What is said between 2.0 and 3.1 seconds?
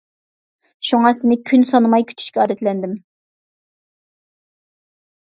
كۈتۈشكە ئادەتلەندىم.